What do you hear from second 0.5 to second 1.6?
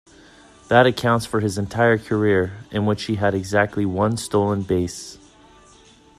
That accounts for his